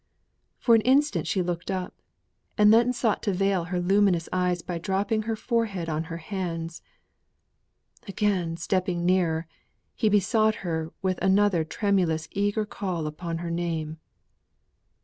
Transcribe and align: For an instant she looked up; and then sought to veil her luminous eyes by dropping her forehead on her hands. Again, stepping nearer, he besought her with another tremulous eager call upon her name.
For 0.57 0.73
an 0.73 0.81
instant 0.81 1.27
she 1.27 1.43
looked 1.43 1.69
up; 1.69 1.93
and 2.57 2.73
then 2.73 2.91
sought 2.91 3.21
to 3.21 3.33
veil 3.33 3.65
her 3.65 3.79
luminous 3.79 4.27
eyes 4.33 4.63
by 4.63 4.79
dropping 4.79 5.21
her 5.29 5.35
forehead 5.35 5.89
on 5.89 6.05
her 6.05 6.17
hands. 6.17 6.81
Again, 8.07 8.57
stepping 8.57 9.05
nearer, 9.05 9.45
he 9.93 10.09
besought 10.09 10.55
her 10.65 10.91
with 11.03 11.19
another 11.21 11.63
tremulous 11.63 12.27
eager 12.31 12.65
call 12.65 13.05
upon 13.05 13.37
her 13.45 13.51
name. 13.51 13.99